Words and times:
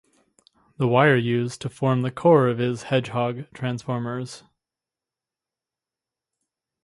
The 0.77 0.87
wire 0.87 1.15
used 1.15 1.61
to 1.61 1.69
form 1.69 2.01
the 2.01 2.09
core 2.09 2.47
of 2.47 2.57
his 2.57 2.85
‘hedgehog’ 2.85 3.45
transformers. 3.53 4.41